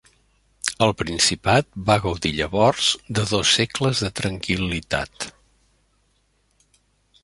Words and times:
El 0.85 0.93
principat 1.01 1.69
va 1.91 1.99
gaudir 2.07 2.33
llavors 2.39 2.89
de 3.19 3.27
dos 3.35 3.53
segles 3.61 4.05
de 4.07 4.13
tranquil·litat. 4.23 5.33